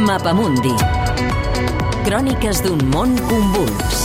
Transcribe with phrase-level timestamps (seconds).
[0.00, 0.72] Mapamundi.
[2.06, 3.98] Cròniques d'un món convuls.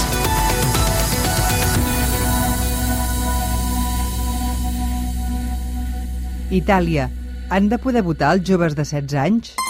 [6.52, 7.08] Itàlia.
[7.48, 9.67] Han de poder votar els joves de 16 anys?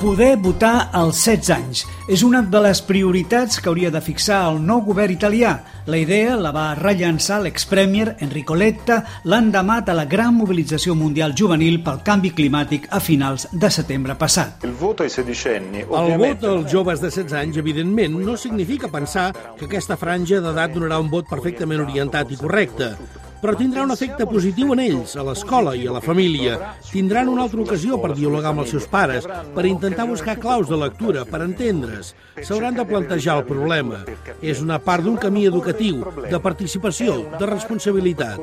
[0.00, 1.80] Poder votar als 16 anys
[2.12, 5.54] és una de les prioritats que hauria de fixar el nou govern italià.
[5.88, 11.80] La idea la va rellançar l'ex-premier Enrico Letta l'endemà de la gran mobilització mundial juvenil
[11.82, 14.68] pel canvi climàtic a finals de setembre passat.
[14.68, 19.32] Il voto ai sedicenni, El vot als joves de 16 anys, evidentment, no significa pensar
[19.56, 22.96] que aquesta franja d'edat donarà un vot perfectament orientat i correcte,
[23.40, 26.56] però tindrà un efecte positiu en ells, a l'escola i a la família.
[26.90, 30.78] Tindran una altra ocasió per dialogar amb els seus pares, per intentar buscar claus de
[30.80, 32.14] lectura, per entendre's.
[32.42, 34.02] S'hauran de plantejar el problema.
[34.40, 38.40] És una part d'un camí educatiu, de participació, de responsabilitat.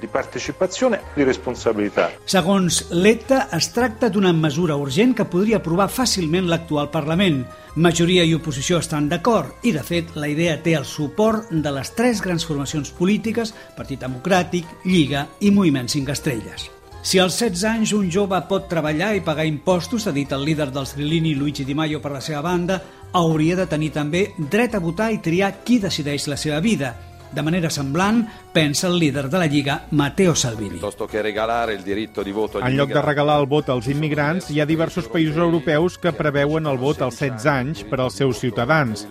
[0.00, 2.10] di partecipazione e di responsabilità.
[2.24, 7.44] Segons Letta, es tracta d'una mesura urgent que podria aprovar fàcilment l'actual Parlament.
[7.76, 11.92] Majoria i oposició estan d'acord i, de fet, la idea té el suport de les
[11.94, 16.66] tres grans formacions polítiques, Partit Democràtic, Lliga i Moviment 5 Estrelles.
[17.02, 20.68] Si als 16 anys un jove pot treballar i pagar impostos, ha dit el líder
[20.74, 22.80] dels Grillini, Luigi Di Maio, per la seva banda,
[23.16, 26.92] hauria de tenir també dret a votar i triar qui decideix la seva vida.
[27.32, 30.80] De manera semblant, pensa el líder de la Lliga, Matteo Salvini.
[30.80, 36.66] En lloc de regalar el vot als immigrants, hi ha diversos països europeus que preveuen
[36.66, 39.06] el vot als 16 anys per als seus ciutadans.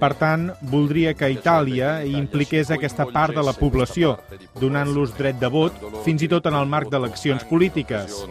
[0.00, 4.16] Per tant, voldria que Itàlia impliqués aquesta part de la població,
[4.60, 8.24] donant-los dret de vot, fins i tot en el marc d'eleccions polítiques.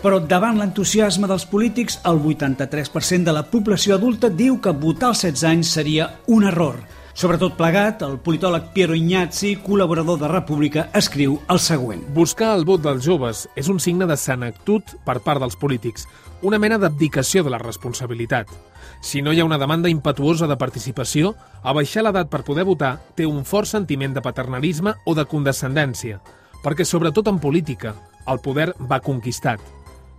[0.00, 5.26] Però davant l'entusiasme dels polítics, el 83% de la població adulta diu que votar als
[5.28, 6.80] 16 anys seria un error.
[7.14, 12.00] Sobretot plegat, el politòleg Piero Ignazzi, col·laborador de República, escriu el següent.
[12.16, 16.08] Buscar el vot dels joves és un signe de senectut per part dels polítics,
[16.42, 18.50] una mena d'abdicació de la responsabilitat.
[18.98, 23.30] Si no hi ha una demanda impetuosa de participació, abaixar l'edat per poder votar té
[23.30, 26.18] un fort sentiment de paternalisme o de condescendència,
[26.66, 27.94] perquè sobretot en política,
[28.26, 29.62] el poder va conquistat.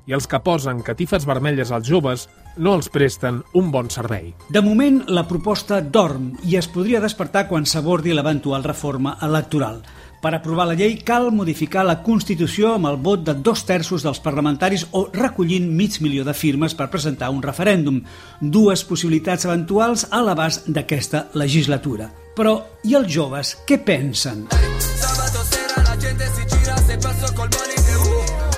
[0.05, 2.27] I els que posen catifes vermelles als joves
[2.57, 4.33] no els presten un bon servei.
[4.49, 9.81] De moment, la proposta dorm i es podria despertar quan s'abordi l'eventual reforma electoral.
[10.25, 14.21] Per aprovar la llei cal modificar la Constitució amb el vot de dos terços dels
[14.23, 17.99] parlamentaris o recollint mig milió de firmes per presentar un referèndum.
[18.41, 22.09] Dues possibilitats eventuals a l'abast d'aquesta legislatura.
[22.35, 24.47] Però, i els joves, què pensen?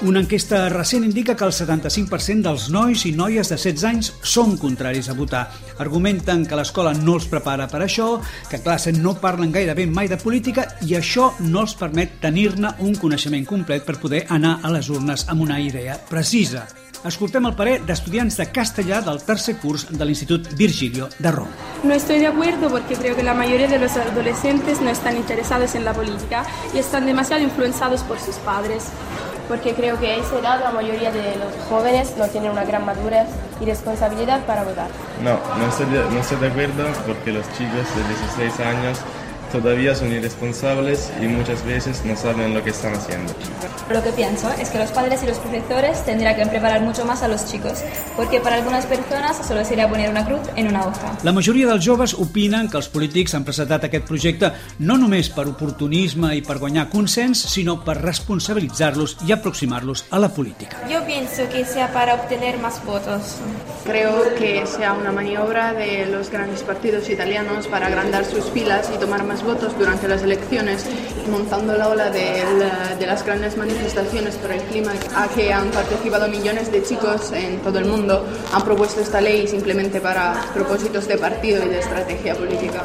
[0.06, 4.54] Una enquesta recent indica que el 75% dels nois i noies de 16 anys són
[4.62, 5.48] contraris a votar.
[5.82, 8.12] Argumenten que l'escola no els prepara per això,
[8.46, 12.76] que a classe no parlen gairebé mai de política i això no els permet tenir-ne
[12.86, 16.68] un coneixement complet per poder anar a les urnes amb una idea precisa.
[17.08, 21.54] Escoltem el parer d'estudiants de castellà del tercer curs de l'Institut Virgilio de Roma.
[21.84, 25.76] No estoy de acuerdo porque creo que la mayoría de los adolescentes no están interesados
[25.76, 28.92] en la política y están demasiado influenciados por sus padres.
[29.48, 32.86] porque creo que a esa edad la mayoría de los jóvenes no tienen una gran
[32.86, 33.28] madurez
[33.62, 34.90] y responsabilidad para votar.
[35.24, 39.00] No, no estoy, de, no estoy de acuerdo porque los chicos de 16 años
[39.62, 43.34] todavía son irresponsables y muchas veces no saben lo que están haciendo.
[43.90, 47.24] Lo que pienso es que los padres y los profesores tendrían que preparar mucho más
[47.24, 47.84] a los chicos,
[48.16, 51.18] porque para algunas personas solo sería poner una cruz en una hoja.
[51.24, 55.48] La majoria dels joves opinen que els polítics han presentat aquest projecte no només per
[55.48, 60.84] oportunisme i per guanyar consens, sinó per responsabilitzar-los i aproximar-los a la política.
[60.92, 63.38] Yo pienso que sea para obtener más votos.
[63.86, 69.00] Creo que sea una maniobra de los grandes partidos italianos para agrandar sus filas y
[69.00, 70.86] tomar más votos durante las elecciones,
[71.32, 75.70] montando la ola de, la- de las grandes manifestaciones por el clima a que han
[75.72, 78.24] participado millones de chicos en todo el mundo.
[78.54, 82.84] Han propuesto esta ley simplemente para propósitos de partido y de estrategia política.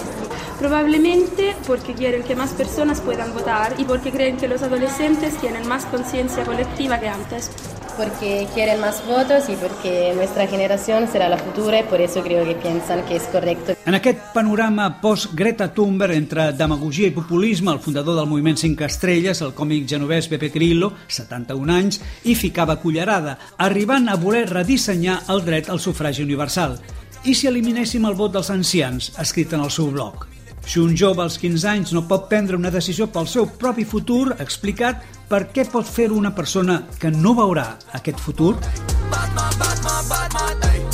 [0.62, 5.66] Probablemente porque quieren que más personas puedan votar y porque creen que los adolescentes tienen
[5.66, 7.50] más conciencia colectiva que antes.
[7.96, 12.44] Porque quieren más votos y porque nuestra generación será la futura y por eso creo
[12.44, 13.74] que piensan que es correcto.
[13.84, 19.42] En aquest panorama post-Greta Thunberg entre demagogia i populisme, el fundador del moviment 5 estrelles,
[19.42, 25.42] el còmic genovès Pepe Grillo, 71 anys, hi ficava cullerada, arribant a voler redissenyar el
[25.42, 26.78] dret al sufragi universal.
[27.24, 30.30] I si eliminéssim el vot dels ancians, escrit en el seu blog?
[30.66, 34.36] Si un jove als 15 anys no pot prendre una decisió pel seu propi futur,
[34.40, 37.66] explicat per què pot fer-ho una persona que no veurà
[37.98, 38.54] aquest futur?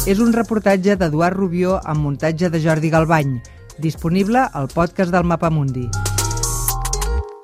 [0.09, 3.39] És un reportatge d'Eduard Rubió amb muntatge de Jordi Galbany,
[3.79, 6.08] disponible al podcast del Mapamundi.